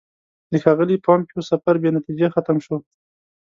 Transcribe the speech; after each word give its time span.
د 0.51 0.53
ښاغلي 0.63 0.95
پومپیو 1.05 1.47
سفر 1.51 1.75
بې 1.81 1.89
نتیجې 1.97 2.27
ختم 2.33 2.57
شو. 2.65 2.75